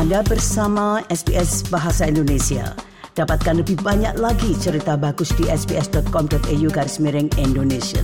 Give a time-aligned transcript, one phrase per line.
[0.00, 2.72] Anda bersama SBS Bahasa Indonesia.
[3.12, 8.00] Dapatkan lebih banyak lagi cerita bagus di sbs.com.au garis miring Indonesia.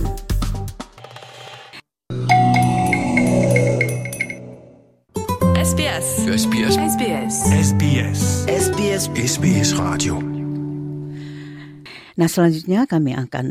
[5.57, 6.07] SBS.
[6.37, 6.73] SBS.
[6.77, 7.35] SBS.
[7.65, 8.19] SBS.
[8.45, 10.21] SBS SBS Radio.
[12.13, 13.47] Nah selanjutnya kami akan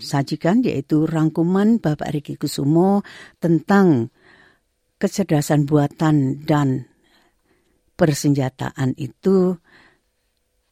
[0.00, 3.04] sajikan yaitu rangkuman Bapak Riki Kusumo
[3.36, 4.08] tentang
[4.96, 6.89] kecerdasan buatan dan
[8.00, 9.60] persenjataan itu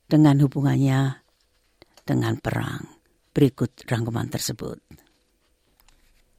[0.09, 1.21] dengan hubungannya
[2.09, 2.89] dengan perang.
[3.37, 4.81] Berikut rangkuman tersebut.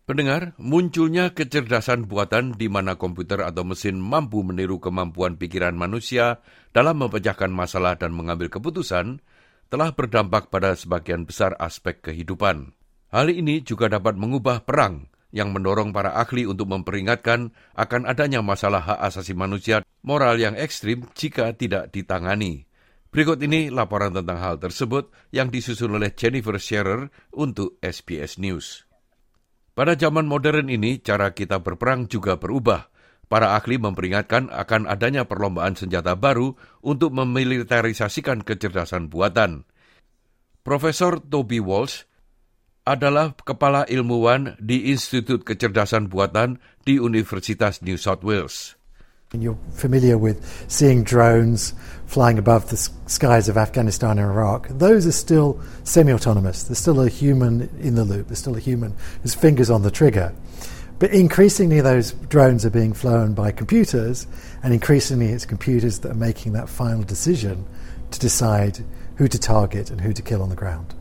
[0.09, 6.41] Pendengar, munculnya kecerdasan buatan di mana komputer atau mesin mampu meniru kemampuan pikiran manusia
[6.73, 9.21] dalam memecahkan masalah dan mengambil keputusan
[9.69, 12.73] telah berdampak pada sebagian besar aspek kehidupan.
[13.13, 18.81] Hal ini juga dapat mengubah perang yang mendorong para ahli untuk memperingatkan akan adanya masalah
[18.81, 22.65] hak asasi manusia moral yang ekstrim jika tidak ditangani.
[23.09, 28.85] Berikut ini laporan tentang hal tersebut yang disusun oleh Jennifer Scherer untuk SBS News.
[29.73, 32.91] Pada zaman modern ini, cara kita berperang juga berubah.
[33.29, 39.69] Para ahli memperingatkan akan adanya perlombaan senjata baru untuk memilitarisasikan kecerdasan buatan.
[40.65, 42.08] Profesor Toby Walsh
[42.87, 48.79] adalah kepala ilmuwan di Institut Kecerdasan Buatan di Universitas New South Wales.
[49.31, 54.67] You're familiar with seeing drones flying above the skies of Afghanistan and Iraq.
[54.69, 56.63] Those are still semi autonomous.
[56.63, 59.91] There's still a human in the loop, there's still a human whose fingers on the
[59.91, 60.33] trigger.
[60.97, 64.27] But increasingly, those drones are being flown by computers,
[64.63, 67.65] and increasingly, it's computers that are making that final decision
[68.11, 68.83] to decide
[69.15, 70.98] who to target and who to kill on the ground.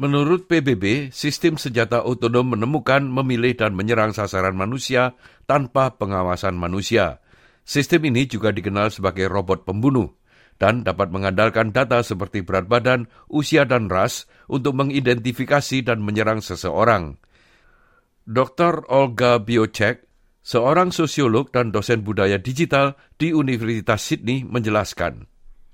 [0.00, 5.12] Menurut PBB, sistem senjata otonom menemukan, memilih, dan menyerang sasaran manusia
[5.44, 7.20] tanpa pengawasan manusia.
[7.68, 10.08] Sistem ini juga dikenal sebagai robot pembunuh
[10.56, 17.20] dan dapat mengandalkan data seperti berat badan, usia, dan ras untuk mengidentifikasi dan menyerang seseorang.
[18.24, 18.88] Dr.
[18.88, 20.08] Olga Biocek,
[20.40, 25.28] seorang sosiolog dan dosen budaya digital di Universitas Sydney menjelaskan.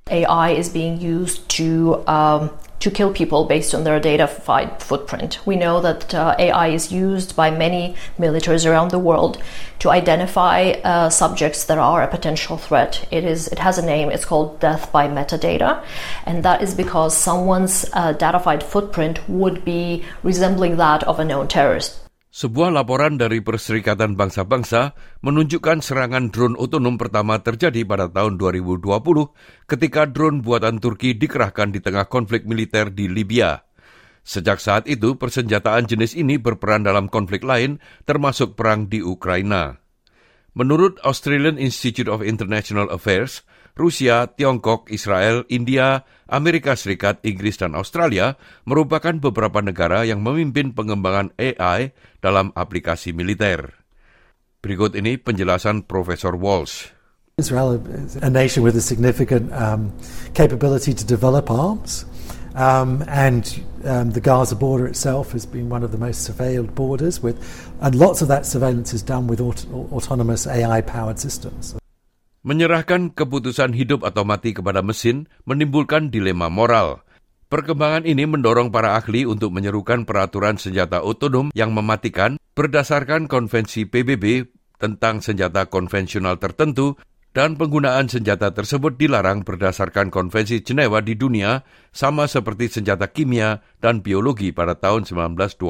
[0.08, 5.44] AI is being used to um, to kill people based on their data footprint.
[5.44, 9.42] We know that uh, AI is used by many militaries around the world
[9.80, 13.08] to identify uh, subjects that are a potential threat.
[13.10, 14.10] It is it has a name.
[14.10, 15.82] It's called death by metadata,
[16.24, 21.48] and that is because someone's uh, datafied footprint would be resembling that of a known
[21.48, 22.05] terrorist.
[22.36, 24.92] Sebuah laporan dari Perserikatan Bangsa-Bangsa
[25.24, 28.84] menunjukkan serangan drone otonom pertama terjadi pada tahun 2020
[29.64, 33.64] ketika drone buatan Turki dikerahkan di tengah konflik militer di Libya.
[34.20, 39.80] Sejak saat itu, persenjataan jenis ini berperan dalam konflik lain, termasuk perang di Ukraina.
[40.52, 48.40] Menurut Australian Institute of International Affairs, Rusia, Tiongkok, Israel, India, Amerika Serikat, Inggris, dan Australia
[48.64, 51.92] merupakan beberapa negara yang memimpin pengembangan AI
[52.24, 53.76] dalam aplikasi militer.
[54.64, 56.88] Berikut ini penjelasan Profesor Walsh.
[57.36, 59.92] Israel is a nation with a significant um,
[60.32, 62.08] capability to develop arms.
[62.56, 63.44] Um, and
[63.84, 67.36] um, the Gaza border itself has been one of the most surveilled borders, with,
[67.84, 71.76] and lots of that surveillance is done with aut- autonomous AI powered systems.
[72.46, 77.02] Menyerahkan keputusan hidup atau mati kepada mesin menimbulkan dilema moral.
[77.50, 84.46] Perkembangan ini mendorong para ahli untuk menyerukan peraturan senjata otonom yang mematikan berdasarkan konvensi PBB
[84.78, 86.94] tentang senjata konvensional tertentu
[87.34, 94.06] dan penggunaan senjata tersebut dilarang berdasarkan konvensi Jenewa di dunia sama seperti senjata kimia dan
[94.06, 95.66] biologi pada tahun 1925.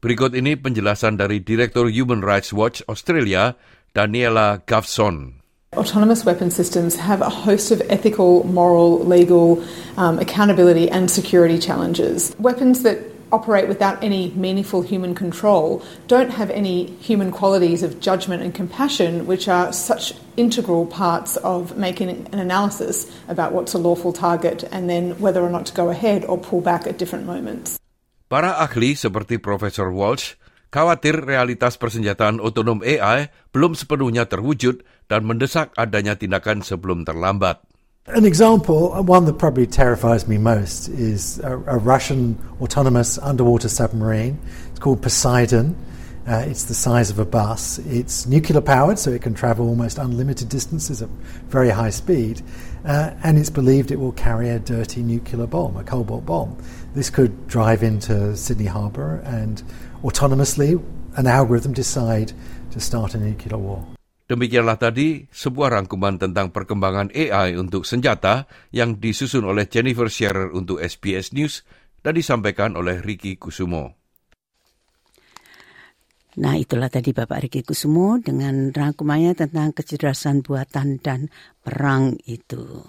[0.00, 3.52] Berikut ini penjelasan dari Direktur Human Rights Watch Australia,
[3.92, 5.41] Daniela Gavson.
[5.74, 9.64] Autonomous weapon systems have a host of ethical, moral, legal,
[9.96, 12.36] um, accountability, and security challenges.
[12.38, 12.98] Weapons that
[13.32, 19.26] operate without any meaningful human control don't have any human qualities of judgment and compassion,
[19.26, 24.90] which are such integral parts of making an analysis about what's a lawful target and
[24.90, 27.78] then whether or not to go ahead or pull back at different moments.
[28.28, 30.36] Para ahli seperti Profesor Walsh
[30.72, 37.60] khawatir realitas persenjataan otonom AI belum sepenuhnya terwujud dan mendesak adanya tindakan sebelum terlambat.
[38.10, 44.42] An example, one that probably terrifies me most, is a, a Russian autonomous underwater submarine.
[44.74, 45.78] It's called Poseidon.
[46.26, 47.78] Uh, it's the size of a bus.
[47.86, 51.08] It's nuclear powered, so it can travel almost unlimited distances at
[51.46, 52.42] very high speed.
[52.84, 56.58] Uh, and it's believed it will carry a dirty nuclear bomb, a cobalt bomb.
[56.94, 59.62] This could drive into Sydney Harbour and
[60.02, 60.78] autonomously,
[61.16, 62.34] an algorithm decide
[62.70, 63.82] to start a nuclear war.
[64.26, 70.80] Demikianlah tadi sebuah rangkuman tentang perkembangan AI untuk senjata yang disusun oleh Jennifer Scherer untuk
[70.80, 71.60] SBS News
[72.00, 74.02] dan disampaikan oleh Ricky Kusumo.
[76.32, 81.28] Nah itulah tadi Bapak Riki Kusumo dengan rangkumannya tentang kecerdasan buatan dan
[81.60, 82.88] perang itu.